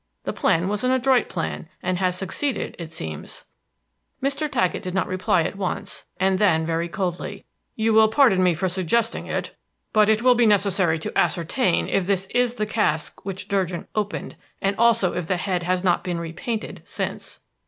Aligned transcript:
The 0.23 0.33
plan 0.33 0.67
was 0.67 0.83
an 0.83 0.89
adroit 0.89 1.29
plan, 1.29 1.69
and 1.83 1.99
has 1.99 2.17
succeeded, 2.17 2.75
it 2.79 2.91
seems." 2.91 3.43
Mr. 4.19 4.49
Taggett 4.49 4.81
did 4.81 4.95
not 4.95 5.05
reply 5.05 5.43
at 5.43 5.55
once, 5.55 6.05
and 6.19 6.39
then 6.39 6.65
very 6.65 6.87
coldly: 6.87 7.45
"You 7.75 7.93
will 7.93 8.07
pardon 8.07 8.41
me 8.41 8.55
for 8.55 8.67
suggesting 8.67 9.27
it, 9.27 9.55
but 9.93 10.09
it 10.09 10.23
will 10.23 10.33
be 10.33 10.47
necessary 10.47 10.97
to 10.97 11.15
ascertain 11.15 11.87
if 11.87 12.07
this 12.07 12.25
is 12.33 12.55
the 12.55 12.65
cask 12.65 13.23
which 13.27 13.47
Durgin 13.47 13.85
hoped, 13.93 14.35
and 14.59 14.75
also 14.75 15.13
if 15.13 15.27
the 15.27 15.37
head 15.37 15.61
has 15.61 15.83
not 15.83 16.03
been 16.03 16.17
repainted 16.19 16.81
since." 16.83 17.37